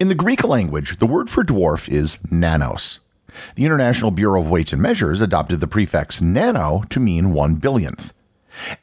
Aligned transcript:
In 0.00 0.08
the 0.08 0.14
Greek 0.14 0.42
language, 0.42 0.96
the 0.96 1.06
word 1.06 1.28
for 1.28 1.44
dwarf 1.44 1.86
is 1.86 2.16
nanos. 2.30 3.00
The 3.54 3.66
International 3.66 4.10
Bureau 4.10 4.40
of 4.40 4.48
Weights 4.48 4.72
and 4.72 4.80
Measures 4.80 5.20
adopted 5.20 5.60
the 5.60 5.66
prefix 5.66 6.22
nano 6.22 6.84
to 6.88 6.98
mean 6.98 7.34
one 7.34 7.56
billionth. 7.56 8.14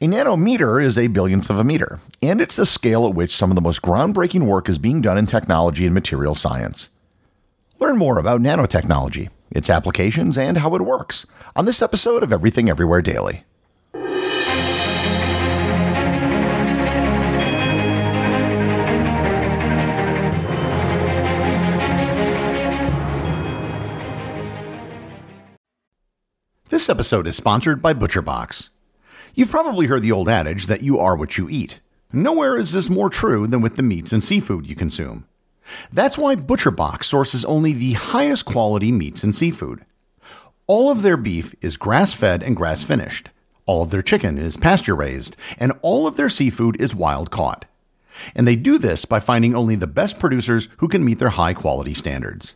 A 0.00 0.06
nanometer 0.06 0.80
is 0.80 0.96
a 0.96 1.08
billionth 1.08 1.50
of 1.50 1.58
a 1.58 1.64
meter, 1.64 1.98
and 2.22 2.40
it's 2.40 2.54
the 2.54 2.64
scale 2.64 3.04
at 3.04 3.16
which 3.16 3.34
some 3.34 3.50
of 3.50 3.56
the 3.56 3.60
most 3.60 3.82
groundbreaking 3.82 4.46
work 4.46 4.68
is 4.68 4.78
being 4.78 5.00
done 5.00 5.18
in 5.18 5.26
technology 5.26 5.86
and 5.86 5.92
material 5.92 6.36
science. 6.36 6.88
Learn 7.80 7.98
more 7.98 8.20
about 8.20 8.40
nanotechnology, 8.40 9.28
its 9.50 9.68
applications, 9.68 10.38
and 10.38 10.58
how 10.58 10.76
it 10.76 10.82
works 10.82 11.26
on 11.56 11.64
this 11.64 11.82
episode 11.82 12.22
of 12.22 12.32
Everything 12.32 12.70
Everywhere 12.70 13.02
Daily. 13.02 13.42
This 26.88 26.94
episode 26.94 27.26
is 27.26 27.36
sponsored 27.36 27.82
by 27.82 27.92
ButcherBox. 27.92 28.70
You've 29.34 29.50
probably 29.50 29.88
heard 29.88 30.00
the 30.00 30.10
old 30.10 30.26
adage 30.26 30.68
that 30.68 30.80
you 30.80 30.98
are 30.98 31.16
what 31.16 31.36
you 31.36 31.46
eat. 31.50 31.80
Nowhere 32.14 32.56
is 32.56 32.72
this 32.72 32.88
more 32.88 33.10
true 33.10 33.46
than 33.46 33.60
with 33.60 33.76
the 33.76 33.82
meats 33.82 34.10
and 34.10 34.24
seafood 34.24 34.66
you 34.66 34.74
consume. 34.74 35.26
That's 35.92 36.16
why 36.16 36.34
ButcherBox 36.34 37.04
sources 37.04 37.44
only 37.44 37.74
the 37.74 37.92
highest 37.92 38.46
quality 38.46 38.90
meats 38.90 39.22
and 39.22 39.36
seafood. 39.36 39.84
All 40.66 40.90
of 40.90 41.02
their 41.02 41.18
beef 41.18 41.54
is 41.60 41.76
grass 41.76 42.14
fed 42.14 42.42
and 42.42 42.56
grass 42.56 42.82
finished. 42.82 43.28
All 43.66 43.82
of 43.82 43.90
their 43.90 44.00
chicken 44.00 44.38
is 44.38 44.56
pasture 44.56 44.96
raised, 44.96 45.36
and 45.58 45.74
all 45.82 46.06
of 46.06 46.16
their 46.16 46.30
seafood 46.30 46.80
is 46.80 46.94
wild 46.94 47.30
caught. 47.30 47.66
And 48.34 48.48
they 48.48 48.56
do 48.56 48.78
this 48.78 49.04
by 49.04 49.20
finding 49.20 49.54
only 49.54 49.76
the 49.76 49.86
best 49.86 50.18
producers 50.18 50.68
who 50.78 50.88
can 50.88 51.04
meet 51.04 51.18
their 51.18 51.28
high 51.28 51.52
quality 51.52 51.92
standards. 51.92 52.54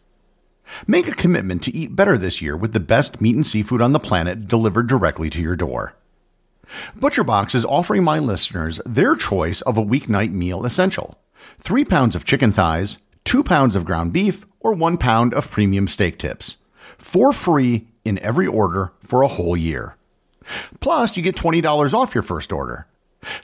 Make 0.87 1.09
a 1.09 1.15
commitment 1.15 1.63
to 1.63 1.75
eat 1.75 1.97
better 1.97 2.17
this 2.17 2.41
year 2.43 2.57
with 2.57 2.73
the 2.73 2.81
best 2.81 3.21
meat 3.21 3.35
and 3.37 3.47
seafood 3.47 3.81
on 3.81 3.93
the 3.93 4.01
planet 4.01 4.49
delivered 4.49 4.89
directly 4.89 5.31
to 5.31 5.41
your 5.41 5.57
door. 5.57 5.95
ButcherBox 6.99 7.55
is 7.55 7.65
offering 7.65 8.05
my 8.05 8.19
listeners 8.19 8.81
their 8.87 9.15
choice 9.15 9.61
of 9.63 9.77
a 9.77 9.85
weeknight 9.85 10.33
meal 10.33 10.65
essential 10.65 11.19
three 11.59 11.85
pounds 11.85 12.15
of 12.17 12.25
chicken 12.25 12.53
thighs, 12.53 12.99
two 13.25 13.43
pounds 13.43 13.77
of 13.77 13.85
ground 13.85 14.13
beef, 14.13 14.45
or 14.61 14.73
one 14.73 14.97
pound 14.97 15.35
of 15.35 15.51
premium 15.51 15.89
steak 15.89 16.19
tips. 16.19 16.59
For 16.99 17.33
free 17.33 17.89
in 18.05 18.19
every 18.21 18.47
order 18.47 18.93
for 19.03 19.23
a 19.23 19.29
whole 19.29 19.57
year. 19.57 19.97
Plus, 20.81 21.17
you 21.17 21.23
get 21.23 21.37
$20 21.37 21.95
off 21.95 22.15
your 22.15 22.23
first 22.23 22.53
order. 22.53 22.87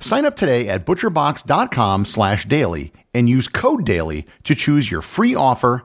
Sign 0.00 0.24
up 0.24 0.36
today 0.36 0.68
at 0.68 0.84
butcherbox.com 0.84 2.04
slash 2.04 2.44
daily 2.46 2.92
and 3.14 3.28
use 3.28 3.48
code 3.48 3.84
daily 3.84 4.26
to 4.44 4.54
choose 4.54 4.90
your 4.90 5.02
free 5.02 5.34
offer 5.34 5.84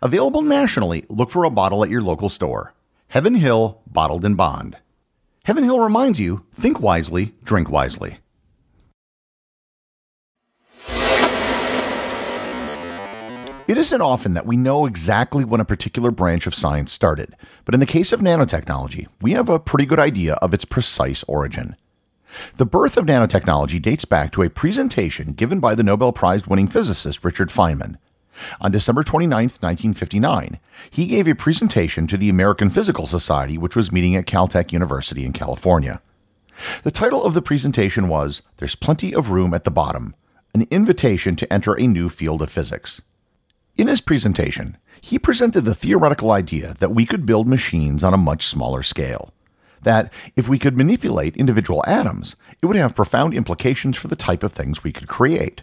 Available 0.00 0.42
nationally, 0.42 1.04
look 1.08 1.30
for 1.30 1.44
a 1.44 1.50
bottle 1.50 1.84
at 1.84 1.90
your 1.90 2.02
local 2.02 2.28
store. 2.28 2.74
Heaven 3.08 3.34
Hill 3.34 3.80
Bottled 3.86 4.24
in 4.24 4.34
Bond. 4.34 4.76
Heaven 5.44 5.64
Hill 5.64 5.80
reminds 5.80 6.20
you 6.20 6.46
think 6.54 6.80
wisely, 6.80 7.34
drink 7.44 7.68
wisely. 7.68 8.18
It 13.68 13.78
isn't 13.78 14.02
often 14.02 14.34
that 14.34 14.44
we 14.44 14.56
know 14.56 14.86
exactly 14.86 15.44
when 15.44 15.60
a 15.60 15.64
particular 15.64 16.10
branch 16.10 16.46
of 16.46 16.54
science 16.54 16.92
started, 16.92 17.36
but 17.64 17.74
in 17.74 17.80
the 17.80 17.86
case 17.86 18.12
of 18.12 18.20
nanotechnology, 18.20 19.06
we 19.20 19.32
have 19.32 19.48
a 19.48 19.58
pretty 19.58 19.86
good 19.86 20.00
idea 20.00 20.34
of 20.34 20.52
its 20.52 20.64
precise 20.64 21.22
origin. 21.28 21.76
The 22.56 22.66
birth 22.66 22.96
of 22.96 23.06
nanotechnology 23.06 23.80
dates 23.80 24.04
back 24.04 24.32
to 24.32 24.42
a 24.42 24.50
presentation 24.50 25.32
given 25.32 25.60
by 25.60 25.74
the 25.74 25.82
Nobel 25.82 26.12
Prize 26.12 26.46
winning 26.46 26.68
physicist 26.68 27.24
Richard 27.24 27.50
Feynman. 27.50 27.96
On 28.60 28.70
December 28.70 29.02
29, 29.02 29.44
1959, 29.44 30.58
he 30.90 31.06
gave 31.06 31.28
a 31.28 31.34
presentation 31.34 32.06
to 32.06 32.16
the 32.16 32.28
American 32.28 32.70
Physical 32.70 33.06
Society, 33.06 33.58
which 33.58 33.76
was 33.76 33.92
meeting 33.92 34.16
at 34.16 34.26
Caltech 34.26 34.72
University 34.72 35.24
in 35.24 35.32
California. 35.32 36.00
The 36.82 36.90
title 36.90 37.24
of 37.24 37.34
the 37.34 37.42
presentation 37.42 38.08
was 38.08 38.42
There's 38.58 38.76
Plenty 38.76 39.14
of 39.14 39.30
Room 39.30 39.54
at 39.54 39.64
the 39.64 39.70
Bottom 39.70 40.14
An 40.54 40.66
Invitation 40.70 41.36
to 41.36 41.52
Enter 41.52 41.74
a 41.74 41.86
New 41.86 42.08
Field 42.08 42.42
of 42.42 42.50
Physics. 42.50 43.02
In 43.76 43.88
his 43.88 44.00
presentation, 44.00 44.76
he 45.00 45.18
presented 45.18 45.62
the 45.62 45.74
theoretical 45.74 46.30
idea 46.30 46.76
that 46.78 46.92
we 46.92 47.06
could 47.06 47.26
build 47.26 47.48
machines 47.48 48.04
on 48.04 48.14
a 48.14 48.18
much 48.18 48.46
smaller 48.46 48.82
scale. 48.82 49.32
That 49.82 50.12
if 50.36 50.48
we 50.48 50.58
could 50.58 50.76
manipulate 50.76 51.36
individual 51.36 51.82
atoms, 51.86 52.36
it 52.60 52.66
would 52.66 52.76
have 52.76 52.94
profound 52.94 53.34
implications 53.34 53.96
for 53.96 54.08
the 54.08 54.14
type 54.14 54.42
of 54.42 54.52
things 54.52 54.84
we 54.84 54.92
could 54.92 55.08
create. 55.08 55.62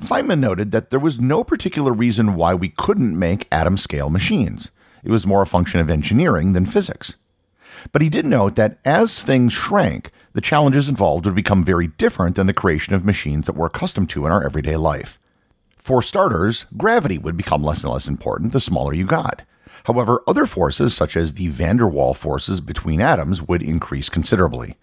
Feynman 0.00 0.38
noted 0.38 0.70
that 0.70 0.90
there 0.90 1.00
was 1.00 1.20
no 1.20 1.42
particular 1.42 1.92
reason 1.92 2.34
why 2.34 2.54
we 2.54 2.68
couldn't 2.68 3.18
make 3.18 3.48
atom 3.50 3.76
scale 3.76 4.10
machines. 4.10 4.70
It 5.02 5.10
was 5.10 5.26
more 5.26 5.42
a 5.42 5.46
function 5.46 5.80
of 5.80 5.90
engineering 5.90 6.52
than 6.52 6.66
physics. 6.66 7.16
But 7.92 8.02
he 8.02 8.08
did 8.08 8.26
note 8.26 8.54
that 8.56 8.78
as 8.84 9.22
things 9.22 9.52
shrank, 9.52 10.10
the 10.32 10.40
challenges 10.40 10.88
involved 10.88 11.26
would 11.26 11.34
become 11.34 11.64
very 11.64 11.88
different 11.88 12.36
than 12.36 12.46
the 12.46 12.52
creation 12.52 12.94
of 12.94 13.04
machines 13.04 13.46
that 13.46 13.56
we're 13.56 13.66
accustomed 13.66 14.10
to 14.10 14.26
in 14.26 14.32
our 14.32 14.44
everyday 14.44 14.76
life. 14.76 15.18
For 15.78 16.02
starters, 16.02 16.66
gravity 16.76 17.18
would 17.18 17.36
become 17.36 17.62
less 17.62 17.82
and 17.82 17.92
less 17.92 18.08
important 18.08 18.52
the 18.52 18.60
smaller 18.60 18.92
you 18.92 19.06
got. 19.06 19.42
However, 19.84 20.22
other 20.26 20.46
forces, 20.46 20.94
such 20.94 21.16
as 21.16 21.34
the 21.34 21.48
van 21.48 21.78
der 21.78 21.84
Waals 21.84 22.16
forces 22.16 22.60
between 22.60 23.00
atoms, 23.00 23.42
would 23.42 23.62
increase 23.62 24.08
considerably. 24.08 24.76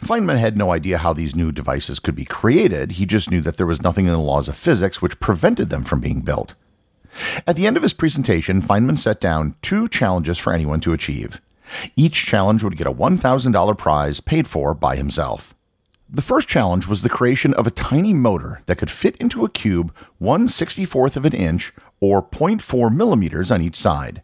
Feynman 0.00 0.38
had 0.38 0.56
no 0.56 0.72
idea 0.72 0.98
how 0.98 1.12
these 1.12 1.36
new 1.36 1.52
devices 1.52 2.00
could 2.00 2.14
be 2.14 2.24
created, 2.24 2.92
he 2.92 3.06
just 3.06 3.30
knew 3.30 3.40
that 3.42 3.56
there 3.56 3.66
was 3.66 3.82
nothing 3.82 4.06
in 4.06 4.12
the 4.12 4.18
laws 4.18 4.48
of 4.48 4.56
physics 4.56 5.00
which 5.00 5.20
prevented 5.20 5.70
them 5.70 5.84
from 5.84 6.00
being 6.00 6.20
built. 6.20 6.54
At 7.46 7.56
the 7.56 7.66
end 7.66 7.76
of 7.76 7.82
his 7.82 7.92
presentation, 7.92 8.60
Feynman 8.60 8.98
set 8.98 9.20
down 9.20 9.54
two 9.62 9.88
challenges 9.88 10.38
for 10.38 10.52
anyone 10.52 10.80
to 10.80 10.92
achieve. 10.92 11.40
Each 11.96 12.24
challenge 12.24 12.62
would 12.62 12.76
get 12.76 12.86
a 12.86 12.92
$1,000 12.92 13.78
prize 13.78 14.20
paid 14.20 14.48
for 14.48 14.74
by 14.74 14.96
himself. 14.96 15.54
The 16.10 16.22
first 16.22 16.48
challenge 16.48 16.86
was 16.86 17.02
the 17.02 17.10
creation 17.10 17.52
of 17.54 17.66
a 17.66 17.70
tiny 17.70 18.14
motor 18.14 18.62
that 18.66 18.78
could 18.78 18.90
fit 18.90 19.16
into 19.18 19.44
a 19.44 19.50
cube 19.50 19.94
1 20.18 20.48
64th 20.48 21.16
of 21.16 21.26
an 21.26 21.34
inch 21.34 21.74
or 22.00 22.22
0.4 22.22 22.94
millimeters 22.94 23.50
on 23.50 23.60
each 23.60 23.76
side. 23.76 24.22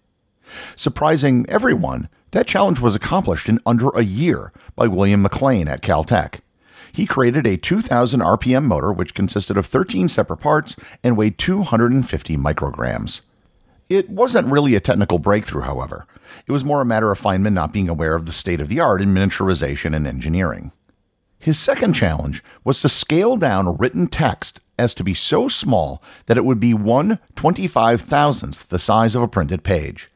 Surprising 0.77 1.45
everyone, 1.49 2.09
that 2.35 2.49
challenge 2.49 2.81
was 2.81 2.97
accomplished 2.97 3.49
in 3.49 3.61
under 3.65 3.91
a 3.91 4.03
year 4.03 4.53
by 4.75 4.89
William 4.89 5.23
McLean 5.23 5.69
at 5.69 5.83
Caltech. 5.83 6.41
He 6.93 7.07
created 7.07 7.47
a 7.47 7.57
2000 7.57 8.21
RPM 8.21 8.65
motor 8.65 8.93
which 8.93 9.15
consisted 9.15 9.57
of 9.57 9.67
13 9.67 10.09
separate 10.09 10.39
parts 10.39 10.75
and 11.05 11.17
weighed 11.17 11.39
250 11.39 12.37
micrograms. 12.37 13.21
It 13.89 14.11
wasn't 14.11 14.51
really 14.51 14.75
a 14.75 14.81
technical 14.81 15.21
breakthrough, 15.21 15.63
however. 15.63 16.07
It 16.49 16.51
was 16.51 16.65
more 16.65 16.81
a 16.81 16.85
matter 16.85 17.13
of 17.13 17.21
Feynman 17.21 17.53
not 17.53 17.73
being 17.73 17.89
aware 17.89 18.17
of 18.17 18.27
the 18.27 18.33
state 18.33 18.61
of 18.61 18.69
the 18.69 18.81
art 18.81 19.01
in 19.01 19.15
miniaturization 19.15 19.95
and 19.95 20.05
engineering. 20.05 20.73
His 21.39 21.57
second 21.57 21.93
challenge 21.93 22.43
was 22.65 22.81
to 22.81 22.89
scale 22.89 23.37
down 23.37 23.77
written 23.77 24.09
text 24.09 24.59
as 24.77 24.93
to 24.95 25.05
be 25.05 25.15
so 25.15 25.47
small 25.47 26.03
that 26.27 26.37
it 26.37 26.45
would 26.45 26.59
be 26.59 26.75
1 26.75 27.21
25 27.37 28.01
thousandth 28.01 28.69
the 28.71 28.79
size 28.81 29.15
of 29.15 29.23
a 29.23 29.29
printed 29.29 29.63
page. 29.63 30.11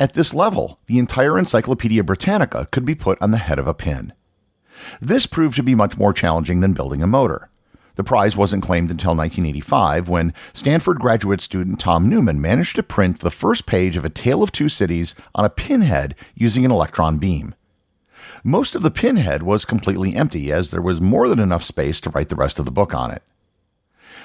At 0.00 0.14
this 0.14 0.32
level, 0.32 0.78
the 0.86 1.00
entire 1.00 1.36
Encyclopedia 1.36 2.04
Britannica 2.04 2.68
could 2.70 2.84
be 2.84 2.94
put 2.94 3.20
on 3.20 3.32
the 3.32 3.38
head 3.38 3.58
of 3.58 3.66
a 3.66 3.74
pin. 3.74 4.12
This 5.00 5.26
proved 5.26 5.56
to 5.56 5.64
be 5.64 5.74
much 5.74 5.98
more 5.98 6.12
challenging 6.12 6.60
than 6.60 6.72
building 6.72 7.02
a 7.02 7.06
motor. 7.08 7.50
The 7.96 8.04
prize 8.04 8.36
wasn't 8.36 8.62
claimed 8.62 8.92
until 8.92 9.16
1985 9.16 10.08
when 10.08 10.32
Stanford 10.52 11.00
graduate 11.00 11.40
student 11.40 11.80
Tom 11.80 12.08
Newman 12.08 12.40
managed 12.40 12.76
to 12.76 12.84
print 12.84 13.18
the 13.18 13.30
first 13.32 13.66
page 13.66 13.96
of 13.96 14.04
A 14.04 14.08
Tale 14.08 14.40
of 14.40 14.52
Two 14.52 14.68
Cities 14.68 15.16
on 15.34 15.44
a 15.44 15.50
pinhead 15.50 16.14
using 16.36 16.64
an 16.64 16.70
electron 16.70 17.18
beam. 17.18 17.56
Most 18.44 18.76
of 18.76 18.82
the 18.82 18.92
pinhead 18.92 19.42
was 19.42 19.64
completely 19.64 20.14
empty, 20.14 20.52
as 20.52 20.70
there 20.70 20.80
was 20.80 21.00
more 21.00 21.28
than 21.28 21.40
enough 21.40 21.64
space 21.64 22.00
to 22.02 22.10
write 22.10 22.28
the 22.28 22.36
rest 22.36 22.60
of 22.60 22.66
the 22.66 22.70
book 22.70 22.94
on 22.94 23.10
it. 23.10 23.24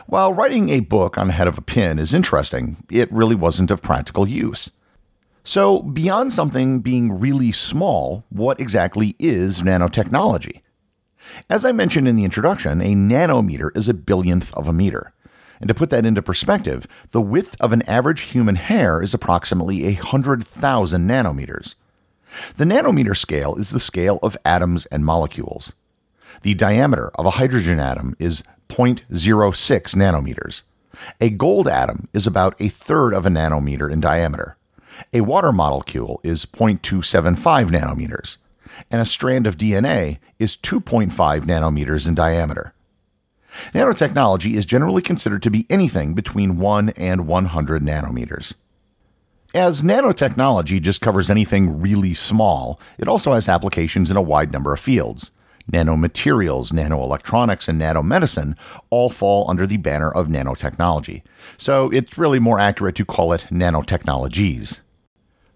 While 0.05 0.35
writing 0.35 0.69
a 0.69 0.81
book 0.81 1.17
on 1.17 1.27
the 1.27 1.33
head 1.33 1.47
of 1.47 1.57
a 1.57 1.61
pin 1.61 1.97
is 1.97 2.13
interesting, 2.13 2.77
it 2.91 3.11
really 3.11 3.35
wasn't 3.35 3.71
of 3.71 3.81
practical 3.81 4.27
use. 4.27 4.69
So, 5.45 5.81
beyond 5.81 6.31
something 6.31 6.79
being 6.79 7.19
really 7.19 7.51
small, 7.51 8.23
what 8.29 8.61
exactly 8.61 9.15
is 9.19 9.59
nanotechnology? 9.59 10.61
As 11.49 11.65
I 11.65 11.73
mentioned 11.73 12.07
in 12.07 12.15
the 12.15 12.23
introduction, 12.23 12.81
a 12.81 12.95
nanometer 12.95 13.75
is 13.75 13.89
a 13.89 13.93
billionth 13.93 14.53
of 14.53 14.69
a 14.69 14.73
meter. 14.73 15.11
And 15.59 15.67
to 15.67 15.73
put 15.73 15.89
that 15.89 16.05
into 16.05 16.21
perspective, 16.21 16.87
the 17.11 17.21
width 17.21 17.57
of 17.59 17.73
an 17.73 17.81
average 17.83 18.21
human 18.21 18.55
hair 18.55 19.01
is 19.01 19.13
approximately 19.13 19.83
100,000 19.83 21.07
nanometers. 21.07 21.75
The 22.55 22.65
nanometer 22.65 23.15
scale 23.15 23.55
is 23.55 23.71
the 23.71 23.79
scale 23.79 24.19
of 24.23 24.37
atoms 24.45 24.85
and 24.87 25.05
molecules. 25.05 25.73
The 26.41 26.53
diameter 26.53 27.11
of 27.15 27.25
a 27.25 27.31
hydrogen 27.31 27.79
atom 27.79 28.15
is 28.17 28.43
0.06 28.69 29.95
nanometers. 29.95 30.61
A 31.19 31.29
gold 31.29 31.67
atom 31.67 32.07
is 32.13 32.25
about 32.25 32.55
a 32.59 32.69
third 32.69 33.13
of 33.13 33.25
a 33.25 33.29
nanometer 33.29 33.91
in 33.91 33.99
diameter. 33.99 34.57
A 35.13 35.21
water 35.21 35.51
molecule 35.51 36.19
is 36.23 36.45
0.275 36.45 37.69
nanometers 37.69 38.37
and 38.91 39.01
a 39.01 39.05
strand 39.05 39.47
of 39.47 39.57
DNA 39.57 40.19
is 40.39 40.57
2.5 40.57 41.11
nanometers 41.41 42.07
in 42.07 42.15
diameter. 42.15 42.73
Nanotechnology 43.73 44.55
is 44.55 44.65
generally 44.65 45.01
considered 45.01 45.43
to 45.43 45.51
be 45.51 45.67
anything 45.69 46.13
between 46.13 46.57
1 46.57 46.89
and 46.89 47.27
100 47.27 47.83
nanometers. 47.83 48.53
As 49.53 49.83
nanotechnology 49.83 50.81
just 50.81 51.01
covers 51.01 51.29
anything 51.29 51.79
really 51.79 52.15
small, 52.15 52.79
it 52.97 53.07
also 53.07 53.33
has 53.33 53.47
applications 53.47 54.09
in 54.09 54.17
a 54.17 54.21
wide 54.21 54.51
number 54.51 54.73
of 54.73 54.79
fields. 54.79 55.29
Nanomaterials, 55.71 56.73
nanoelectronics, 56.73 57.69
and 57.69 57.79
nanomedicine 57.79 58.55
all 58.89 59.09
fall 59.09 59.49
under 59.49 59.67
the 59.67 59.77
banner 59.77 60.11
of 60.11 60.27
nanotechnology, 60.27 61.21
so 61.57 61.89
it's 61.91 62.17
really 62.17 62.39
more 62.39 62.59
accurate 62.59 62.95
to 62.95 63.05
call 63.05 63.31
it 63.31 63.47
nanotechnologies. 63.49 64.81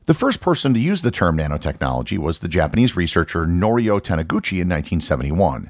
The 0.08 0.14
first 0.14 0.40
person 0.40 0.74
to 0.74 0.80
use 0.80 1.02
the 1.02 1.12
term 1.12 1.38
nanotechnology 1.38 2.18
was 2.18 2.40
the 2.40 2.48
Japanese 2.48 2.96
researcher 2.96 3.46
Norio 3.46 4.00
Taniguchi 4.00 4.62
in 4.62 4.70
1971. 4.70 5.70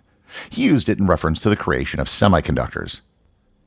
He 0.51 0.66
used 0.66 0.89
it 0.89 1.00
in 1.00 1.07
reference 1.07 1.39
to 1.39 1.50
the 1.50 1.56
creation 1.56 2.00
of 2.00 2.06
semiconductors. 2.06 3.01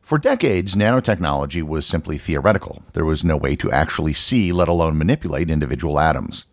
For 0.00 0.16
decades, 0.16 0.76
nanotechnology 0.76 1.64
was 1.64 1.86
simply 1.86 2.18
theoretical. 2.18 2.84
There 2.92 3.04
was 3.04 3.24
no 3.24 3.36
way 3.36 3.56
to 3.56 3.72
actually 3.72 4.12
see, 4.12 4.52
let 4.52 4.68
alone 4.68 4.96
manipulate, 4.96 5.50
individual 5.50 5.98
atoms. 5.98 6.44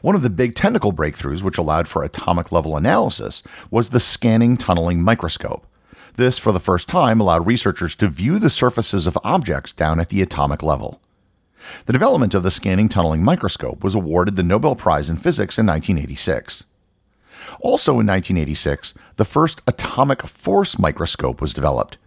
One 0.00 0.14
of 0.14 0.22
the 0.22 0.30
big 0.30 0.54
technical 0.54 0.94
breakthroughs 0.94 1.42
which 1.42 1.58
allowed 1.58 1.88
for 1.88 2.02
atomic 2.02 2.52
level 2.52 2.78
analysis 2.78 3.42
was 3.70 3.90
the 3.90 4.00
scanning 4.00 4.56
tunneling 4.56 5.02
microscope. 5.02 5.66
This, 6.16 6.38
for 6.38 6.52
the 6.52 6.58
first 6.58 6.88
time, 6.88 7.20
allowed 7.20 7.46
researchers 7.46 7.96
to 7.96 8.08
view 8.08 8.38
the 8.38 8.48
surfaces 8.48 9.06
of 9.06 9.18
objects 9.22 9.74
down 9.74 10.00
at 10.00 10.08
the 10.08 10.22
atomic 10.22 10.62
level. 10.62 11.02
The 11.86 11.92
development 11.92 12.34
of 12.34 12.42
the 12.42 12.50
scanning 12.50 12.88
tunneling 12.88 13.24
microscope 13.24 13.82
was 13.84 13.94
awarded 13.94 14.36
the 14.36 14.42
Nobel 14.42 14.76
Prize 14.76 15.10
in 15.10 15.16
Physics 15.16 15.58
in 15.58 15.66
1986. 15.66 16.64
Also 17.60 17.92
in 17.92 18.06
1986, 18.06 18.94
the 19.16 19.24
first 19.24 19.62
atomic 19.66 20.22
force 20.22 20.78
microscope 20.78 21.40
was 21.40 21.54
developed. 21.54 21.98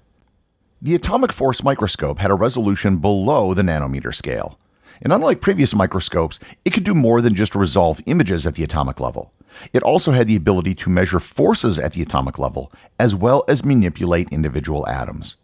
The 0.81 0.95
atomic 0.95 1.31
force 1.31 1.63
microscope 1.63 2.19
had 2.19 2.31
a 2.31 2.35
resolution 2.35 2.97
below 2.97 3.53
the 3.53 3.61
nanometer 3.61 4.13
scale. 4.13 4.59
And 5.01 5.11
unlike 5.11 5.41
previous 5.41 5.75
microscopes, 5.75 6.39
it 6.63 6.71
could 6.71 6.83
do 6.83 6.93
more 6.93 7.21
than 7.21 7.35
just 7.35 7.55
resolve 7.55 8.01
images 8.05 8.45
at 8.45 8.55
the 8.55 8.63
atomic 8.63 8.99
level. 8.99 9.33
It 9.73 9.83
also 9.83 10.11
had 10.11 10.27
the 10.27 10.35
ability 10.35 10.75
to 10.75 10.89
measure 10.89 11.19
forces 11.19 11.79
at 11.79 11.93
the 11.93 12.01
atomic 12.01 12.39
level, 12.39 12.71
as 12.99 13.15
well 13.15 13.43
as 13.47 13.65
manipulate 13.65 14.29
individual 14.29 14.87
atoms. 14.87 15.37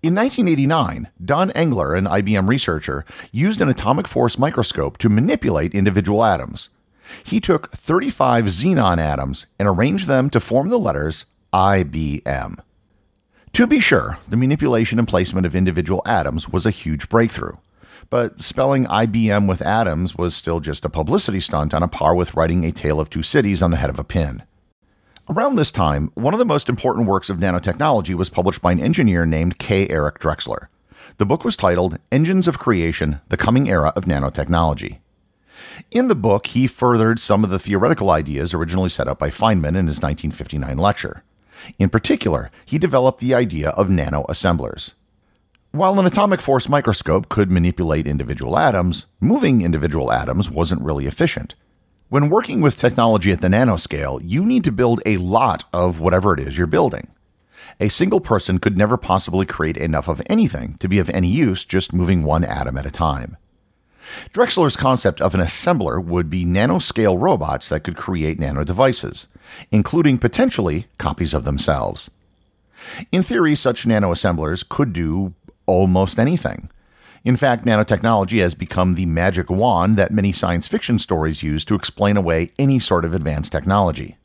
In 0.00 0.14
1989, 0.14 1.08
Don 1.24 1.50
Eigler, 1.50 1.98
an 1.98 2.04
IBM 2.04 2.48
researcher, 2.48 3.04
used 3.32 3.60
an 3.60 3.68
atomic 3.68 4.06
force 4.06 4.38
microscope 4.38 4.96
to 4.98 5.08
manipulate 5.08 5.74
individual 5.74 6.24
atoms. 6.24 6.68
He 7.24 7.40
took 7.40 7.72
35 7.72 8.44
xenon 8.44 8.98
atoms 8.98 9.46
and 9.58 9.66
arranged 9.68 10.06
them 10.06 10.30
to 10.30 10.38
form 10.38 10.68
the 10.68 10.78
letters 10.78 11.24
IBM. 11.52 12.60
To 13.54 13.66
be 13.66 13.80
sure, 13.80 14.18
the 14.28 14.36
manipulation 14.36 15.00
and 15.00 15.08
placement 15.08 15.46
of 15.46 15.56
individual 15.56 16.02
atoms 16.06 16.48
was 16.48 16.64
a 16.64 16.70
huge 16.70 17.08
breakthrough. 17.08 17.56
But 18.08 18.40
spelling 18.40 18.84
IBM 18.84 19.48
with 19.48 19.62
atoms 19.62 20.14
was 20.14 20.36
still 20.36 20.60
just 20.60 20.84
a 20.84 20.88
publicity 20.88 21.40
stunt 21.40 21.74
on 21.74 21.82
a 21.82 21.88
par 21.88 22.14
with 22.14 22.34
writing 22.34 22.64
a 22.64 22.70
tale 22.70 23.00
of 23.00 23.10
two 23.10 23.24
cities 23.24 23.62
on 23.62 23.72
the 23.72 23.76
head 23.76 23.90
of 23.90 23.98
a 23.98 24.04
pin. 24.04 24.44
Around 25.30 25.56
this 25.56 25.70
time, 25.70 26.10
one 26.14 26.32
of 26.32 26.38
the 26.38 26.46
most 26.46 26.70
important 26.70 27.06
works 27.06 27.28
of 27.28 27.36
nanotechnology 27.36 28.14
was 28.14 28.30
published 28.30 28.62
by 28.62 28.72
an 28.72 28.80
engineer 28.80 29.26
named 29.26 29.58
K. 29.58 29.86
Eric 29.90 30.20
Drexler. 30.20 30.68
The 31.18 31.26
book 31.26 31.44
was 31.44 31.54
titled 31.54 31.98
Engines 32.10 32.48
of 32.48 32.58
Creation 32.58 33.20
The 33.28 33.36
Coming 33.36 33.68
Era 33.68 33.92
of 33.94 34.06
Nanotechnology. 34.06 35.00
In 35.90 36.08
the 36.08 36.14
book, 36.14 36.46
he 36.46 36.66
furthered 36.66 37.20
some 37.20 37.44
of 37.44 37.50
the 37.50 37.58
theoretical 37.58 38.08
ideas 38.08 38.54
originally 38.54 38.88
set 38.88 39.06
up 39.06 39.18
by 39.18 39.28
Feynman 39.28 39.76
in 39.76 39.86
his 39.86 40.00
1959 40.00 40.78
lecture. 40.78 41.22
In 41.78 41.90
particular, 41.90 42.50
he 42.64 42.78
developed 42.78 43.20
the 43.20 43.34
idea 43.34 43.68
of 43.70 43.88
nanoassemblers. 43.88 44.94
While 45.72 46.00
an 46.00 46.06
atomic 46.06 46.40
force 46.40 46.70
microscope 46.70 47.28
could 47.28 47.50
manipulate 47.50 48.06
individual 48.06 48.58
atoms, 48.58 49.04
moving 49.20 49.60
individual 49.60 50.10
atoms 50.10 50.50
wasn't 50.50 50.80
really 50.80 51.04
efficient. 51.04 51.54
When 52.10 52.30
working 52.30 52.62
with 52.62 52.78
technology 52.78 53.32
at 53.32 53.42
the 53.42 53.48
nanoscale, 53.48 54.22
you 54.24 54.42
need 54.42 54.64
to 54.64 54.72
build 54.72 55.02
a 55.04 55.18
lot 55.18 55.64
of 55.74 56.00
whatever 56.00 56.32
it 56.32 56.40
is 56.40 56.56
you're 56.56 56.66
building. 56.66 57.08
A 57.80 57.88
single 57.88 58.20
person 58.20 58.58
could 58.58 58.78
never 58.78 58.96
possibly 58.96 59.44
create 59.44 59.76
enough 59.76 60.08
of 60.08 60.22
anything 60.24 60.78
to 60.78 60.88
be 60.88 60.98
of 61.00 61.10
any 61.10 61.28
use 61.28 61.66
just 61.66 61.92
moving 61.92 62.22
one 62.22 62.44
atom 62.44 62.78
at 62.78 62.86
a 62.86 62.90
time. 62.90 63.36
Drexler's 64.32 64.74
concept 64.74 65.20
of 65.20 65.34
an 65.34 65.42
assembler 65.42 66.02
would 66.02 66.30
be 66.30 66.46
nanoscale 66.46 67.20
robots 67.20 67.68
that 67.68 67.84
could 67.84 67.96
create 67.98 68.40
nano 68.40 68.64
devices, 68.64 69.26
including 69.70 70.16
potentially 70.16 70.86
copies 70.96 71.34
of 71.34 71.44
themselves. 71.44 72.10
In 73.12 73.22
theory, 73.22 73.54
such 73.54 73.86
nanoassemblers 73.86 74.66
could 74.66 74.94
do 74.94 75.34
almost 75.66 76.18
anything. 76.18 76.70
In 77.28 77.36
fact, 77.36 77.66
nanotechnology 77.66 78.40
has 78.40 78.54
become 78.54 78.94
the 78.94 79.04
magic 79.04 79.50
wand 79.50 79.98
that 79.98 80.10
many 80.10 80.32
science 80.32 80.66
fiction 80.66 80.98
stories 80.98 81.42
use 81.42 81.62
to 81.66 81.74
explain 81.74 82.16
away 82.16 82.52
any 82.58 82.78
sort 82.78 83.04
of 83.04 83.12
advanced 83.12 83.52
technology. 83.52 84.16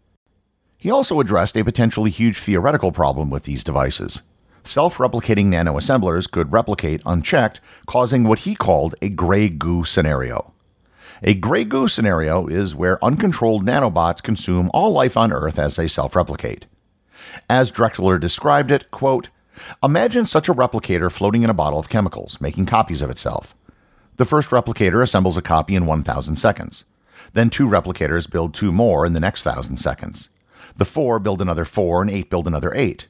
He 0.79 0.89
also 0.89 1.19
addressed 1.19 1.57
a 1.57 1.65
potentially 1.65 2.10
huge 2.10 2.39
theoretical 2.39 2.93
problem 2.93 3.29
with 3.29 3.43
these 3.43 3.62
devices. 3.62 4.22
Self 4.63 5.00
replicating 5.00 5.48
nanoassemblers 5.48 6.31
could 6.31 6.53
replicate 6.53 7.01
unchecked, 7.05 7.60
causing 7.88 8.24
what 8.24 8.39
he 8.39 8.55
called 8.55 8.95
a 9.01 9.10
gray 9.10 9.50
goo 9.50 9.83
scenario. 9.83 10.53
A 11.24 11.33
gray 11.33 11.65
goo 11.65 11.89
scenario 11.89 12.48
is 12.48 12.74
where 12.74 13.03
uncontrolled 13.03 13.65
nanobots 13.65 14.24
consume 14.24 14.72
all 14.74 14.93
life 14.93 15.17
on 15.17 15.33
Earth 15.33 15.60
as 15.60 15.75
they 15.75 15.89
self 15.89 16.15
replicate. 16.15 16.67
As 17.50 17.69
Drexler 17.69 18.17
described 18.17 18.72
it, 18.72 18.91
quote, 18.91 19.27
Imagine 19.84 20.25
such 20.25 20.50
a 20.50 20.53
replicator 20.53 21.12
floating 21.12 21.43
in 21.43 21.50
a 21.50 21.53
bottle 21.53 21.79
of 21.79 21.89
chemicals, 21.89 22.39
making 22.41 22.65
copies 22.65 23.01
of 23.01 23.10
itself. 23.10 23.55
The 24.17 24.25
first 24.25 24.50
replicator 24.50 25.01
assembles 25.01 25.38
a 25.38 25.41
copy 25.41 25.75
in 25.75 25.86
1,000 25.86 26.36
seconds. 26.36 26.86
Then 27.34 27.50
two 27.50 27.67
replicators 27.67 28.29
build 28.29 28.53
two 28.53 28.72
more 28.72 29.05
in 29.05 29.13
the 29.13 29.20
next 29.20 29.46
1,000 29.46 29.77
seconds. 29.77 30.29
The 30.77 30.86
four 30.86 31.20
build 31.20 31.41
another 31.41 31.65
four, 31.65 32.01
and 32.01 32.12
eight 32.12 32.29
build 32.29 32.48
another 32.48 32.74
eight. 32.75 33.08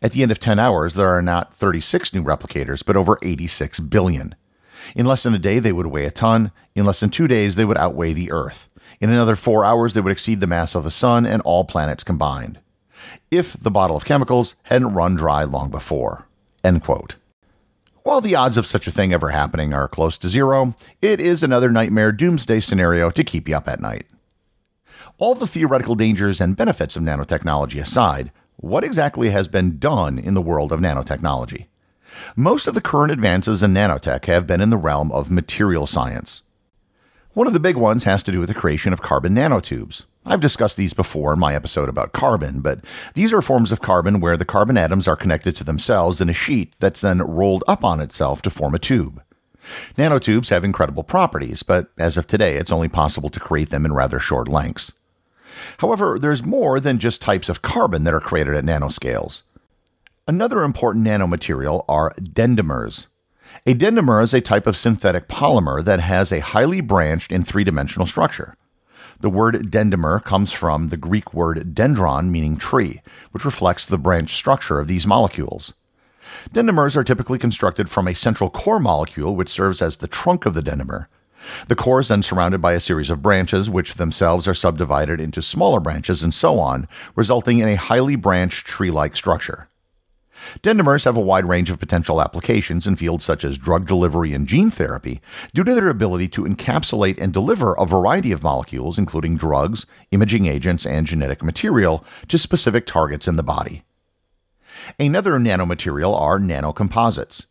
At 0.00 0.12
the 0.12 0.22
end 0.22 0.32
of 0.32 0.40
10 0.40 0.58
hours, 0.58 0.94
there 0.94 1.08
are 1.08 1.22
not 1.22 1.54
36 1.54 2.12
new 2.14 2.24
replicators, 2.24 2.84
but 2.84 2.96
over 2.96 3.18
86 3.22 3.80
billion. 3.80 4.34
In 4.96 5.06
less 5.06 5.22
than 5.22 5.34
a 5.34 5.38
day, 5.38 5.58
they 5.58 5.72
would 5.72 5.86
weigh 5.86 6.06
a 6.06 6.10
ton. 6.10 6.50
In 6.74 6.84
less 6.84 7.00
than 7.00 7.10
two 7.10 7.28
days, 7.28 7.54
they 7.54 7.64
would 7.64 7.78
outweigh 7.78 8.12
the 8.12 8.32
Earth. 8.32 8.68
In 9.00 9.10
another 9.10 9.36
four 9.36 9.64
hours, 9.64 9.94
they 9.94 10.00
would 10.00 10.12
exceed 10.12 10.40
the 10.40 10.46
mass 10.46 10.74
of 10.74 10.84
the 10.84 10.90
Sun 10.90 11.24
and 11.26 11.40
all 11.42 11.64
planets 11.64 12.04
combined 12.04 12.58
if 13.30 13.54
the 13.60 13.70
bottle 13.70 13.96
of 13.96 14.04
chemicals 14.04 14.54
hadn't 14.64 14.94
run 14.94 15.14
dry 15.14 15.44
long 15.44 15.70
before. 15.70 16.26
End 16.64 16.82
quote. 16.82 17.16
While 18.02 18.20
the 18.20 18.34
odds 18.34 18.56
of 18.56 18.66
such 18.66 18.86
a 18.86 18.90
thing 18.90 19.12
ever 19.12 19.30
happening 19.30 19.72
are 19.72 19.86
close 19.86 20.18
to 20.18 20.28
zero, 20.28 20.74
it 21.00 21.20
is 21.20 21.42
another 21.42 21.70
nightmare 21.70 22.10
doomsday 22.10 22.60
scenario 22.60 23.10
to 23.10 23.22
keep 23.22 23.48
you 23.48 23.56
up 23.56 23.68
at 23.68 23.80
night. 23.80 24.06
All 25.18 25.34
the 25.34 25.46
theoretical 25.46 25.94
dangers 25.94 26.40
and 26.40 26.56
benefits 26.56 26.96
of 26.96 27.02
nanotechnology 27.02 27.80
aside, 27.80 28.32
what 28.56 28.82
exactly 28.82 29.30
has 29.30 29.46
been 29.46 29.78
done 29.78 30.18
in 30.18 30.34
the 30.34 30.42
world 30.42 30.72
of 30.72 30.80
nanotechnology? 30.80 31.66
Most 32.36 32.66
of 32.66 32.74
the 32.74 32.80
current 32.80 33.12
advances 33.12 33.62
in 33.62 33.72
nanotech 33.72 34.24
have 34.24 34.46
been 34.46 34.60
in 34.60 34.70
the 34.70 34.76
realm 34.76 35.12
of 35.12 35.30
material 35.30 35.86
science. 35.86 36.42
One 37.34 37.46
of 37.46 37.52
the 37.52 37.60
big 37.60 37.76
ones 37.76 38.04
has 38.04 38.22
to 38.24 38.32
do 38.32 38.40
with 38.40 38.48
the 38.48 38.54
creation 38.54 38.92
of 38.92 39.00
carbon 39.00 39.34
nanotubes. 39.34 40.04
I've 40.24 40.40
discussed 40.40 40.76
these 40.76 40.92
before 40.92 41.32
in 41.32 41.40
my 41.40 41.54
episode 41.54 41.88
about 41.88 42.12
carbon, 42.12 42.60
but 42.60 42.84
these 43.14 43.32
are 43.32 43.42
forms 43.42 43.72
of 43.72 43.80
carbon 43.80 44.20
where 44.20 44.36
the 44.36 44.44
carbon 44.44 44.78
atoms 44.78 45.08
are 45.08 45.16
connected 45.16 45.56
to 45.56 45.64
themselves 45.64 46.20
in 46.20 46.28
a 46.28 46.34
sheet 46.34 46.74
that's 46.78 47.00
then 47.00 47.18
rolled 47.18 47.64
up 47.66 47.82
on 47.82 48.00
itself 48.00 48.40
to 48.42 48.50
form 48.50 48.74
a 48.74 48.78
tube. 48.78 49.20
Nanotubes 49.96 50.50
have 50.50 50.64
incredible 50.64 51.02
properties, 51.02 51.62
but 51.62 51.88
as 51.98 52.16
of 52.16 52.26
today, 52.26 52.56
it's 52.56 52.72
only 52.72 52.88
possible 52.88 53.30
to 53.30 53.40
create 53.40 53.70
them 53.70 53.84
in 53.84 53.92
rather 53.92 54.20
short 54.20 54.48
lengths. 54.48 54.92
However, 55.78 56.18
there's 56.18 56.44
more 56.44 56.78
than 56.78 56.98
just 56.98 57.20
types 57.20 57.48
of 57.48 57.62
carbon 57.62 58.04
that 58.04 58.14
are 58.14 58.20
created 58.20 58.54
at 58.54 58.64
nanoscales. 58.64 59.42
Another 60.28 60.62
important 60.62 61.04
nanomaterial 61.04 61.84
are 61.88 62.14
dendrimers. 62.20 63.08
A 63.66 63.74
dendrimer 63.74 64.22
is 64.22 64.32
a 64.32 64.40
type 64.40 64.66
of 64.66 64.76
synthetic 64.76 65.28
polymer 65.28 65.84
that 65.84 66.00
has 66.00 66.32
a 66.32 66.40
highly 66.40 66.80
branched 66.80 67.32
and 67.32 67.46
three 67.46 67.64
dimensional 67.64 68.06
structure. 68.06 68.56
The 69.22 69.30
word 69.30 69.70
dendrimer 69.70 70.18
comes 70.18 70.50
from 70.50 70.88
the 70.88 70.96
Greek 70.96 71.32
word 71.32 71.76
dendron, 71.76 72.28
meaning 72.30 72.56
tree, 72.56 73.02
which 73.30 73.44
reflects 73.44 73.86
the 73.86 73.96
branch 73.96 74.34
structure 74.34 74.80
of 74.80 74.88
these 74.88 75.06
molecules. 75.06 75.74
Dendrimers 76.52 76.96
are 76.96 77.04
typically 77.04 77.38
constructed 77.38 77.88
from 77.88 78.08
a 78.08 78.16
central 78.16 78.50
core 78.50 78.80
molecule, 78.80 79.36
which 79.36 79.48
serves 79.48 79.80
as 79.80 79.98
the 79.98 80.08
trunk 80.08 80.44
of 80.44 80.54
the 80.54 80.60
dendrimer. 80.60 81.06
The 81.68 81.76
core 81.76 82.00
is 82.00 82.08
then 82.08 82.24
surrounded 82.24 82.60
by 82.60 82.72
a 82.72 82.80
series 82.80 83.10
of 83.10 83.22
branches, 83.22 83.70
which 83.70 83.94
themselves 83.94 84.48
are 84.48 84.54
subdivided 84.54 85.20
into 85.20 85.40
smaller 85.40 85.78
branches 85.78 86.24
and 86.24 86.34
so 86.34 86.58
on, 86.58 86.88
resulting 87.14 87.60
in 87.60 87.68
a 87.68 87.76
highly 87.76 88.16
branched 88.16 88.66
tree 88.66 88.90
like 88.90 89.14
structure. 89.14 89.68
Dendrimers 90.62 91.04
have 91.04 91.16
a 91.16 91.20
wide 91.20 91.46
range 91.46 91.70
of 91.70 91.78
potential 91.78 92.20
applications 92.20 92.86
in 92.86 92.96
fields 92.96 93.24
such 93.24 93.44
as 93.44 93.58
drug 93.58 93.86
delivery 93.86 94.34
and 94.34 94.46
gene 94.46 94.70
therapy 94.70 95.20
due 95.54 95.64
to 95.64 95.74
their 95.74 95.88
ability 95.88 96.28
to 96.28 96.44
encapsulate 96.44 97.18
and 97.20 97.32
deliver 97.32 97.74
a 97.74 97.86
variety 97.86 98.32
of 98.32 98.42
molecules, 98.42 98.98
including 98.98 99.36
drugs, 99.36 99.86
imaging 100.10 100.46
agents, 100.46 100.86
and 100.86 101.06
genetic 101.06 101.42
material, 101.42 102.04
to 102.28 102.38
specific 102.38 102.86
targets 102.86 103.28
in 103.28 103.36
the 103.36 103.42
body. 103.42 103.82
Another 104.98 105.32
nanomaterial 105.38 106.18
are 106.18 106.38
nanocomposites. 106.38 107.46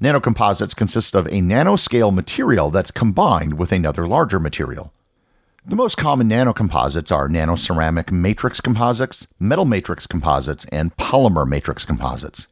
Nanocomposites 0.00 0.76
consist 0.76 1.14
of 1.14 1.26
a 1.26 1.40
nanoscale 1.40 2.14
material 2.14 2.70
that's 2.70 2.90
combined 2.90 3.58
with 3.58 3.72
another 3.72 4.06
larger 4.06 4.38
material. 4.38 4.92
The 5.68 5.76
most 5.76 5.98
common 5.98 6.30
nanocomposites 6.30 7.14
are 7.14 7.28
nanoceramic 7.28 8.10
matrix 8.10 8.58
composites, 8.58 9.26
metal 9.38 9.66
matrix 9.66 10.06
composites, 10.06 10.64
and 10.72 10.96
polymer 10.96 11.46
matrix 11.46 11.84
composites. 11.84 12.46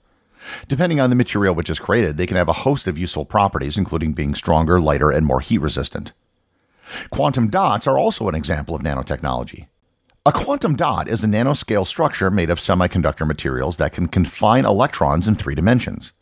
Depending 0.68 1.00
on 1.00 1.08
the 1.08 1.16
material 1.16 1.54
which 1.54 1.70
is 1.70 1.78
created, 1.78 2.18
they 2.18 2.26
can 2.26 2.36
have 2.36 2.50
a 2.50 2.52
host 2.52 2.86
of 2.86 2.98
useful 2.98 3.24
properties, 3.24 3.78
including 3.78 4.12
being 4.12 4.34
stronger, 4.34 4.78
lighter, 4.78 5.10
and 5.10 5.24
more 5.24 5.40
heat 5.40 5.62
resistant. 5.62 6.12
Quantum 7.08 7.48
dots 7.48 7.86
are 7.86 7.98
also 7.98 8.28
an 8.28 8.34
example 8.34 8.74
of 8.74 8.82
nanotechnology. 8.82 9.68
A 10.26 10.32
quantum 10.32 10.76
dot 10.76 11.08
is 11.08 11.24
a 11.24 11.26
nanoscale 11.26 11.86
structure 11.86 12.30
made 12.30 12.50
of 12.50 12.58
semiconductor 12.58 13.26
materials 13.26 13.78
that 13.78 13.94
can 13.94 14.08
confine 14.08 14.66
electrons 14.66 15.26
in 15.26 15.34
three 15.34 15.54
dimensions. 15.54 16.12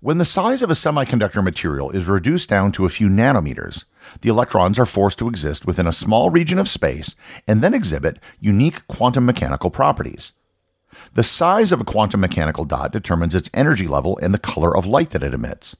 When 0.00 0.18
the 0.18 0.24
size 0.24 0.62
of 0.62 0.70
a 0.70 0.74
semiconductor 0.74 1.42
material 1.42 1.90
is 1.90 2.06
reduced 2.06 2.48
down 2.48 2.70
to 2.72 2.84
a 2.84 2.88
few 2.88 3.08
nanometers, 3.08 3.84
the 4.20 4.28
electrons 4.28 4.78
are 4.78 4.86
forced 4.86 5.18
to 5.18 5.28
exist 5.28 5.66
within 5.66 5.88
a 5.88 5.92
small 5.92 6.30
region 6.30 6.60
of 6.60 6.68
space 6.68 7.16
and 7.48 7.60
then 7.60 7.74
exhibit 7.74 8.20
unique 8.38 8.86
quantum 8.86 9.26
mechanical 9.26 9.70
properties. 9.70 10.34
The 11.14 11.24
size 11.24 11.72
of 11.72 11.80
a 11.80 11.84
quantum 11.84 12.20
mechanical 12.20 12.64
dot 12.64 12.92
determines 12.92 13.34
its 13.34 13.50
energy 13.52 13.88
level 13.88 14.16
and 14.22 14.32
the 14.32 14.38
color 14.38 14.76
of 14.76 14.86
light 14.86 15.10
that 15.10 15.24
it 15.24 15.34
emits. 15.34 15.74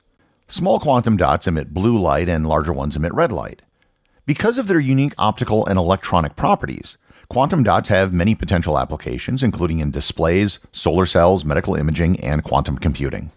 Small 0.49 0.81
quantum 0.81 1.17
dots 1.17 1.47
emit 1.47 1.73
blue 1.73 1.97
light 1.97 2.29
and 2.29 2.45
larger 2.45 2.73
ones 2.73 2.97
emit 2.97 3.15
red 3.15 3.31
light. 3.31 3.63
Because 4.27 4.59
of 4.59 4.67
their 4.67 4.81
unique 4.81 5.15
optical 5.17 5.65
and 5.67 5.79
electronic 5.79 6.35
properties, 6.35 6.99
quantum 7.29 7.63
dots 7.63 7.89
have 7.89 8.13
many 8.13 8.35
potential 8.35 8.81
applications, 8.81 9.45
including 9.45 9.79
in 9.79 9.93
displays, 9.93 10.59
solar 10.73 11.07
cells, 11.07 11.45
medical 11.45 11.77
imaging, 11.77 12.19
and 12.19 12.43
quantum 12.43 12.79
computing 12.79 13.31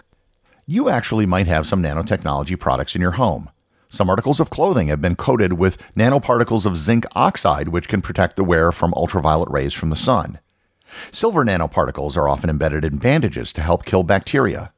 you 0.72 0.88
actually 0.88 1.26
might 1.26 1.48
have 1.48 1.68
some 1.68 1.84
nanotechnology 1.84 2.58
products 2.58 2.96
in 2.96 3.02
your 3.02 3.12
home. 3.12 3.50
Some 3.90 4.10
articles 4.10 4.40
of 4.40 4.50
clothing 4.50 4.88
have 4.88 5.02
been 5.02 5.18
coated 5.18 5.54
with 5.54 5.78
nanoparticles 5.96 6.66
of 6.66 6.78
zinc 6.78 7.06
oxide, 7.12 7.68
which 7.68 7.90
can 7.90 8.02
protect 8.02 8.38
the 8.38 8.46
wearer 8.46 8.72
from 8.72 8.94
ultraviolet 8.94 9.50
rays 9.52 9.74
from 9.74 9.90
the 9.90 9.98
sun. 9.98 10.40
Silver 11.12 11.44
nanoparticles 11.44 12.16
are 12.16 12.30
often 12.30 12.50
embedded 12.50 12.86
in 12.86 13.00
bandages 13.00 13.52
to 13.52 13.62
help 13.62 13.84
kill 13.84 14.04
bacteria. 14.04 14.72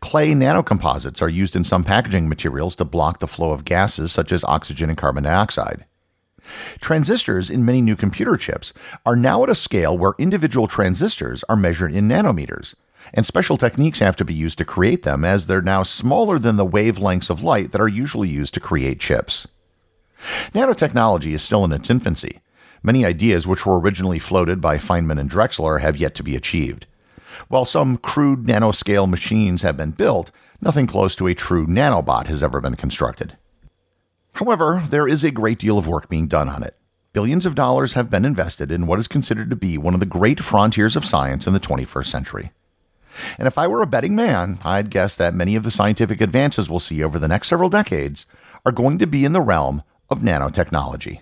Clay 0.00 0.32
nanocomposites 0.32 1.20
are 1.20 1.28
used 1.28 1.54
in 1.54 1.62
some 1.62 1.84
packaging 1.84 2.26
materials 2.26 2.74
to 2.76 2.86
block 2.86 3.18
the 3.18 3.28
flow 3.28 3.50
of 3.50 3.66
gases 3.66 4.10
such 4.10 4.32
as 4.32 4.44
oxygen 4.44 4.88
and 4.88 4.96
carbon 4.96 5.24
dioxide. 5.24 5.84
Transistors 6.80 7.50
in 7.50 7.66
many 7.66 7.82
new 7.82 7.96
computer 7.96 8.38
chips 8.38 8.72
are 9.04 9.14
now 9.14 9.42
at 9.42 9.50
a 9.50 9.54
scale 9.54 9.96
where 9.98 10.14
individual 10.18 10.66
transistors 10.66 11.44
are 11.50 11.56
measured 11.56 11.92
in 11.92 12.08
nanometers, 12.08 12.74
and 13.14 13.26
special 13.26 13.56
techniques 13.56 13.98
have 13.98 14.16
to 14.16 14.24
be 14.24 14.34
used 14.34 14.58
to 14.58 14.64
create 14.64 15.02
them 15.02 15.24
as 15.24 15.46
they're 15.46 15.62
now 15.62 15.82
smaller 15.82 16.38
than 16.38 16.56
the 16.56 16.66
wavelengths 16.66 17.30
of 17.30 17.42
light 17.42 17.72
that 17.72 17.80
are 17.80 17.88
usually 17.88 18.28
used 18.28 18.54
to 18.54 18.60
create 18.60 19.00
chips. 19.00 19.46
Nanotechnology 20.52 21.32
is 21.34 21.42
still 21.42 21.64
in 21.64 21.72
its 21.72 21.90
infancy. 21.90 22.40
Many 22.82 23.04
ideas 23.04 23.46
which 23.46 23.66
were 23.66 23.80
originally 23.80 24.18
floated 24.18 24.60
by 24.60 24.78
Feynman 24.78 25.18
and 25.18 25.30
Drexler 25.30 25.80
have 25.80 25.96
yet 25.96 26.14
to 26.16 26.22
be 26.22 26.36
achieved. 26.36 26.86
While 27.48 27.64
some 27.64 27.96
crude 27.96 28.44
nanoscale 28.44 29.08
machines 29.08 29.62
have 29.62 29.76
been 29.76 29.92
built, 29.92 30.30
nothing 30.60 30.86
close 30.86 31.14
to 31.16 31.26
a 31.26 31.34
true 31.34 31.66
nanobot 31.66 32.26
has 32.26 32.42
ever 32.42 32.60
been 32.60 32.74
constructed. 32.74 33.36
However, 34.34 34.82
there 34.88 35.08
is 35.08 35.24
a 35.24 35.30
great 35.30 35.58
deal 35.58 35.78
of 35.78 35.88
work 35.88 36.08
being 36.08 36.28
done 36.28 36.48
on 36.48 36.62
it. 36.62 36.76
Billions 37.12 37.46
of 37.46 37.54
dollars 37.54 37.94
have 37.94 38.10
been 38.10 38.24
invested 38.24 38.70
in 38.70 38.86
what 38.86 38.98
is 38.98 39.08
considered 39.08 39.50
to 39.50 39.56
be 39.56 39.78
one 39.78 39.94
of 39.94 40.00
the 40.00 40.06
great 40.06 40.40
frontiers 40.40 40.94
of 40.94 41.04
science 41.04 41.46
in 41.46 41.52
the 41.52 41.60
21st 41.60 42.06
century. 42.06 42.52
And 43.38 43.46
if 43.46 43.58
I 43.58 43.66
were 43.66 43.82
a 43.82 43.86
betting 43.86 44.14
man, 44.14 44.58
I'd 44.64 44.90
guess 44.90 45.16
that 45.16 45.34
many 45.34 45.56
of 45.56 45.64
the 45.64 45.70
scientific 45.70 46.20
advances 46.20 46.68
we'll 46.68 46.80
see 46.80 47.02
over 47.02 47.18
the 47.18 47.28
next 47.28 47.48
several 47.48 47.70
decades 47.70 48.26
are 48.64 48.72
going 48.72 48.98
to 48.98 49.06
be 49.06 49.24
in 49.24 49.32
the 49.32 49.40
realm 49.40 49.82
of 50.10 50.20
nanotechnology. 50.20 51.20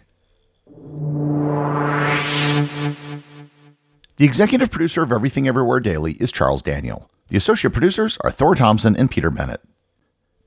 The 4.17 4.25
executive 4.25 4.71
producer 4.71 5.03
of 5.03 5.13
Everything 5.13 5.47
Everywhere 5.47 5.81
Daily 5.81 6.13
is 6.15 6.33
Charles 6.33 6.63
Daniel. 6.63 7.11
The 7.29 7.37
associate 7.37 7.73
producers 7.73 8.17
are 8.23 8.31
Thor 8.31 8.55
Thompson 8.55 8.97
and 8.97 9.11
Peter 9.11 9.31
Bennett. 9.31 9.61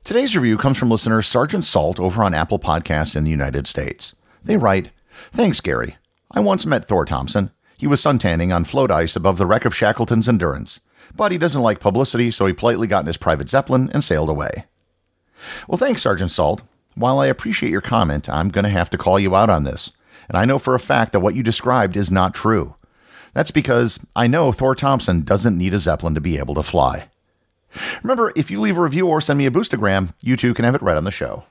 Today's 0.04 0.36
review 0.36 0.58
comes 0.58 0.78
from 0.78 0.90
listener 0.90 1.22
Sergeant 1.22 1.66
Salt 1.66 2.00
over 2.00 2.24
on 2.24 2.34
Apple 2.34 2.58
Podcasts 2.58 3.16
in 3.16 3.26
the 3.26 3.32
United 3.32 3.68
States. 3.68 4.16
They 4.44 4.58
write, 4.58 4.90
Thanks, 5.32 5.60
Gary. 5.60 5.98
I 6.32 6.40
once 6.40 6.66
met 6.66 6.86
Thor 6.86 7.06
Thompson. 7.06 7.52
He 7.78 7.86
was 7.86 8.02
suntanning 8.02 8.56
on 8.56 8.64
float 8.64 8.92
ice 8.92 9.16
above 9.16 9.38
the 9.38 9.46
wreck 9.46 9.66
of 9.66 9.76
Shackleton's 9.76 10.28
Endurance. 10.28 10.80
But 11.16 11.32
he 11.32 11.38
doesn't 11.38 11.62
like 11.62 11.80
publicity, 11.80 12.32
so 12.32 12.46
he 12.46 12.54
politely 12.54 12.88
got 12.88 13.02
in 13.02 13.08
his 13.08 13.18
private 13.18 13.50
Zeppelin 13.50 13.90
and 13.94 14.04
sailed 14.04 14.30
away. 14.30 14.66
Well, 15.68 15.78
thanks, 15.78 16.02
Sergeant 16.02 16.32
Salt. 16.32 16.64
While 16.96 17.20
I 17.20 17.28
appreciate 17.28 17.72
your 17.72 17.82
comment, 17.82 18.30
I'm 18.30 18.50
going 18.50 18.64
to 18.64 18.70
have 18.70 18.90
to 18.92 18.98
call 18.98 19.20
you 19.20 19.36
out 19.36 19.50
on 19.50 19.64
this. 19.64 19.92
And 20.28 20.38
I 20.38 20.46
know 20.46 20.60
for 20.60 20.76
a 20.76 20.80
fact 20.80 21.12
that 21.14 21.22
what 21.22 21.36
you 21.36 21.44
described 21.44 21.96
is 21.96 22.12
not 22.12 22.34
true. 22.34 22.76
That's 23.34 23.52
because 23.52 24.00
I 24.16 24.28
know 24.28 24.52
Thor 24.52 24.76
Thompson 24.76 25.22
doesn't 25.22 25.58
need 25.58 25.74
a 25.74 25.80
Zeppelin 25.80 26.16
to 26.16 26.22
be 26.22 26.38
able 26.38 26.56
to 26.56 26.64
fly. 26.64 27.08
Remember, 28.04 28.34
if 28.36 28.50
you 28.50 28.60
leave 28.60 28.78
a 28.78 28.82
review 28.82 29.08
or 29.08 29.22
send 29.22 29.38
me 29.38 29.46
a 29.46 29.52
boostagram, 29.52 30.14
you 30.22 30.36
too 30.36 30.54
can 30.54 30.66
have 30.66 30.76
it 30.76 30.82
read 30.82 30.98
on 30.98 31.04
the 31.04 31.12
show. 31.12 31.44